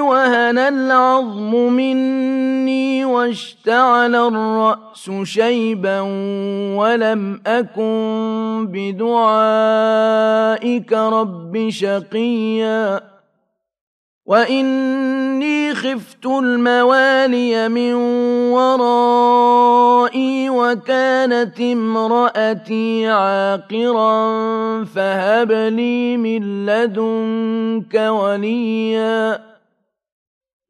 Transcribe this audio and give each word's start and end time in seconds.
وهن 0.00 0.58
العظم 0.58 1.54
مني 1.54 3.04
واشتعل 3.04 4.14
الرأس 4.14 5.10
شيبا 5.22 6.00
ولم 6.76 7.40
أكن 7.46 8.66
بدعائك 8.72 9.82
رب 10.92 11.68
شقيا. 11.68 13.00
وإني 14.26 15.74
خفت 15.74 16.26
الموالي 16.26 17.68
من 17.68 17.94
ورائي 18.54 20.50
وكانت 20.50 21.60
امرأتي 21.60 23.08
عاقرا 23.08 24.14
فهب 24.84 25.52
لي 25.52 26.16
من 26.16 26.66
لدنك 26.66 27.94
وليا. 27.94 29.49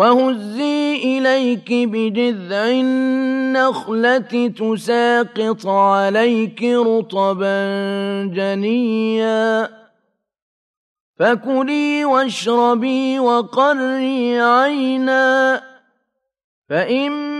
وهزي 0.00 0.96
إليك 0.96 1.68
بجذع 1.72 2.68
النخلة 2.68 4.48
تساقط 4.48 5.66
عليك 5.66 6.62
رطبا 6.62 7.60
جنيا 8.34 9.68
فكلي 11.18 12.04
واشربي 12.04 13.18
وقري 13.18 14.40
عينا 14.40 15.62
فإما 16.68 17.39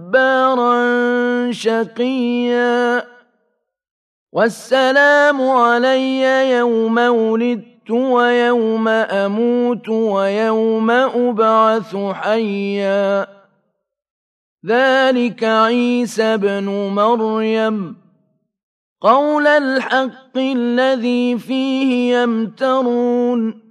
شقيا. 1.51 3.03
والسلام 4.31 5.41
علي 5.41 6.49
يوم 6.49 6.97
ولدت 6.97 7.91
ويوم 7.91 8.87
أموت 8.87 9.89
ويوم 9.89 10.91
أبعث 10.91 11.95
حيا. 11.95 13.27
ذلك 14.65 15.43
عيسى 15.43 16.37
بن 16.37 16.65
مريم. 16.95 17.95
قول 19.01 19.47
الحق 19.47 20.37
الذي 20.37 21.37
فيه 21.37 22.17
يمترون. 22.17 23.70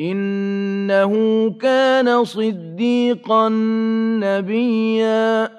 إنه 0.00 1.14
كان 1.60 2.24
صديقا 2.24 3.48
نبيا. 4.22 5.58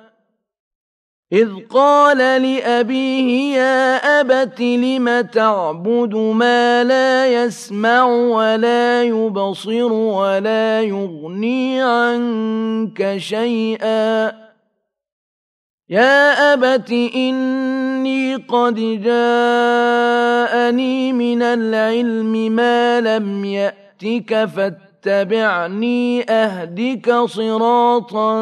إذ 1.33 1.49
قال 1.69 2.17
لأبيه 2.17 3.57
يا 3.57 3.95
أبت 4.21 4.61
لم 4.61 5.21
تعبد 5.21 6.15
ما 6.15 6.83
لا 6.83 7.43
يسمع 7.43 8.05
ولا 8.05 9.03
يبصر 9.03 9.93
ولا 9.93 10.81
يغني 10.81 11.81
عنك 11.81 13.17
شيئا؟ 13.17 14.31
يا 15.89 16.53
أبت 16.53 16.91
إني 17.15 18.35
قد 18.35 18.75
جاءني 19.03 20.33
من 21.13 21.41
العلم 21.41 22.31
ما 22.51 23.01
لم 23.01 23.45
يأت 23.45 23.88
يأتك 24.03 24.45
فاتبعني 24.45 26.25
أهدك 26.29 27.23
صراطا 27.25 28.33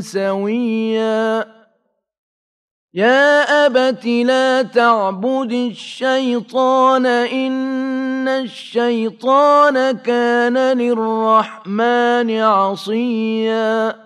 سويا. 0.00 1.44
يا 2.94 3.66
أبت 3.66 4.06
لا 4.06 4.62
تعبد 4.62 5.52
الشيطان 5.52 7.06
إن 7.06 8.28
الشيطان 8.28 9.92
كان 9.92 10.78
للرحمن 10.78 12.30
عصيا. 12.40 14.05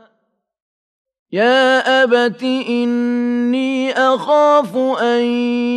يا 1.32 2.02
أبت 2.02 2.42
إني 2.42 3.92
أخاف 3.92 4.76
أن 5.02 5.22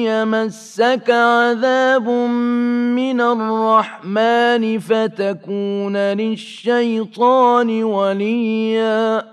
يمسك 0.10 1.10
عذاب 1.10 2.10
من 2.10 3.22
الرحمن 3.22 4.80
فتكون 4.80 5.98
للشيطان 5.98 7.84
وليا 7.84 9.33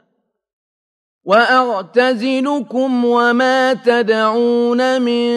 واعتزلكم 1.25 3.05
وما 3.05 3.73
تدعون 3.73 5.01
من 5.01 5.33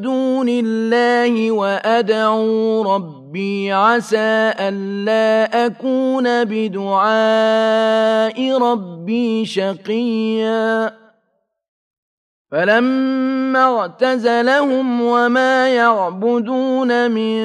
دون 0.00 0.48
الله 0.48 1.50
وادعو 1.50 2.82
ربي 2.94 3.72
عسى 3.72 4.52
الا 4.58 5.66
اكون 5.66 6.44
بدعاء 6.44 7.08
ربي 8.58 9.46
شقيا 9.46 10.92
فلما 12.50 13.78
اعتزلهم 13.78 15.02
وما 15.02 15.68
يعبدون 15.68 17.10
من 17.10 17.36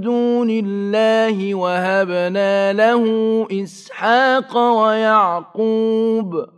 دون 0.00 0.50
الله 0.50 1.54
وهبنا 1.54 2.72
له 2.72 3.04
اسحاق 3.52 4.56
ويعقوب 4.56 6.57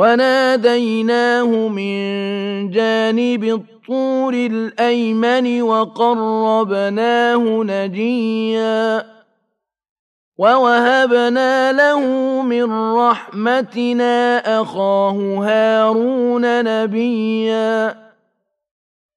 وناديناه 0.00 1.68
من 1.68 2.00
جانب 2.70 3.44
الطور 3.44 4.34
الأيمن 4.34 5.62
وقربناه 5.62 7.44
نجيا 7.64 9.04
ووهبنا 10.38 11.72
له 11.72 12.00
من 12.42 12.72
رحمتنا 12.96 14.38
أخاه 14.60 15.18
هارون 15.44 16.64
نبيا 16.64 17.96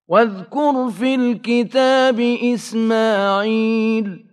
واذكر 0.08 0.90
في 0.90 1.16
الكتاب 1.16 2.20
إسماعيل 2.54 4.33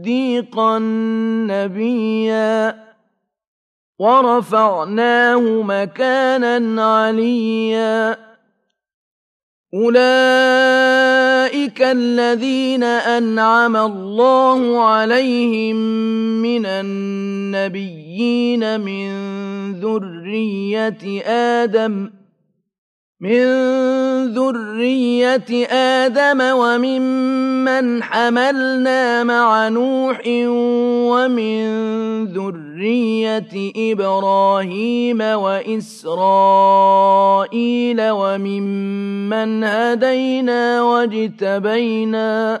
صديقا 0.00 0.78
نبيا. 1.48 2.74
ورفعناه 3.98 5.62
مكانا 5.62 6.84
عليا. 6.96 8.16
أولئك 9.74 11.02
الذين 11.82 12.84
أنعم 12.84 13.76
الله 13.76 14.84
عليهم 14.84 15.76
من 16.42 16.66
النبيين 16.66 17.60
من 18.80 19.10
ذرية 19.80 21.22
آدم. 21.26 22.19
من 23.20 23.44
ذرية 24.32 25.66
آدم 25.70 26.40
وممن 26.40 28.02
حملنا 28.02 29.24
مع 29.24 29.68
نوح 29.68 30.20
ومن 31.12 31.64
ذرية 32.24 33.72
إبراهيم 33.92 35.20
وإسرائيل 35.20 36.10
وممن 38.10 39.64
هدينا 39.64 40.82
واجتبينا 40.82 42.60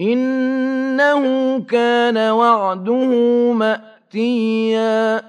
إنه 0.00 1.58
كان 1.60 2.18
وعده 2.18 3.12
مأتيا. 3.52 5.22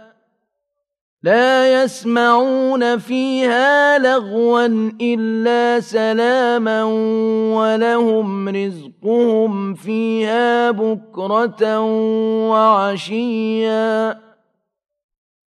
لا 1.23 1.83
يسمعون 1.83 2.97
فيها 2.97 3.97
لغوا 3.97 4.65
إلا 5.01 5.79
سلاما 5.79 6.83
ولهم 7.53 8.49
رزقهم 8.49 9.73
فيها 9.73 10.71
بكرة 10.71 11.79
وعشيا. 12.49 14.19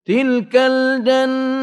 تلك 0.05 0.55
الجنة 0.55 1.62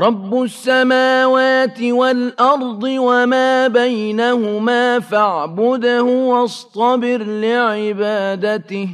رب 0.00 0.42
السماوات 0.42 1.82
والأرض 1.82 2.82
وما 2.82 3.68
بينهما 3.68 5.00
فاعبده 5.00 6.02
واصطبر 6.02 7.22
لعبادته 7.22 8.88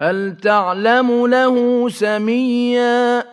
هل 0.00 0.36
تعلم 0.42 1.26
له 1.26 1.88
سميا؟ 1.88 3.24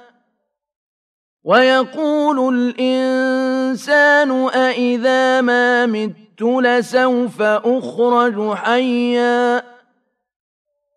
ويقول 1.43 2.55
الإنسان 2.55 4.32
أإذا 4.48 5.41
ما 5.41 5.86
مت 5.86 6.41
لسوف 6.41 7.41
أخرج 7.41 8.53
حيا 8.53 9.73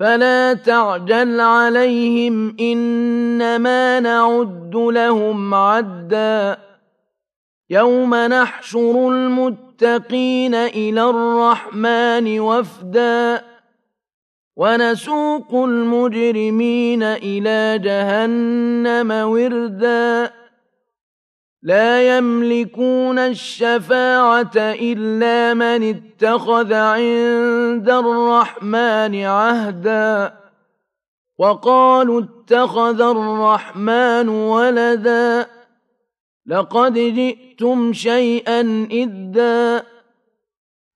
فلا 0.00 0.54
تعجل 0.54 1.40
عليهم 1.40 2.56
إنما 2.60 4.00
نعد 4.00 4.76
لهم 4.76 5.54
عدا. 5.54 6.58
يوم 7.70 8.14
نحشر 8.14 9.08
المتقين 9.08 10.54
إلى 10.54 11.10
الرحمن 11.10 12.40
وفدا. 12.40 13.44
ونسوق 14.56 15.54
المجرمين 15.54 17.02
إلى 17.02 17.78
جهنم 17.78 19.10
وردا. 19.10 20.39
لا 21.62 22.16
يملكون 22.16 23.18
الشفاعة 23.18 24.56
إلا 24.56 25.54
من 25.54 25.90
اتخذ 25.90 26.72
عند 26.72 27.90
الرحمن 27.90 29.24
عهدا 29.24 30.34
وقالوا 31.38 32.22
اتخذ 32.22 33.00
الرحمن 33.00 34.28
ولدا 34.28 35.46
لقد 36.46 36.94
جئتم 36.94 37.92
شيئا 37.92 38.88
إدا 38.92 39.84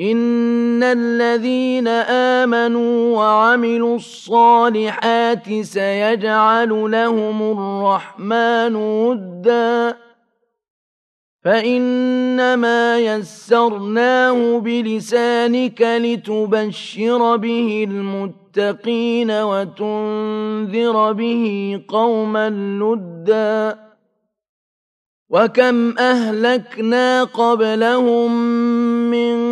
إن 0.00 0.82
الذين 0.82 1.88
آمنوا 2.38 3.16
وعملوا 3.16 3.96
الصالحات 3.96 5.60
سيجعل 5.60 6.90
لهم 6.90 7.42
الرحمن 7.42 8.76
ودا 8.76 9.96
فإنما 11.44 12.98
يسرناه 12.98 14.58
بلسانك 14.58 15.82
لتبشر 15.82 17.36
به 17.36 17.86
المتقين 17.90 19.30
وتنذر 19.30 21.12
به 21.12 21.80
قوما 21.88 22.50
لدا 22.50 23.78
وكم 25.30 25.98
أهلكنا 25.98 27.24
قبلهم 27.24 28.32
من 29.10 29.51